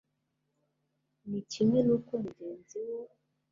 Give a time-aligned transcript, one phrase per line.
[1.29, 2.97] ni kimwe n uko umugenzi wo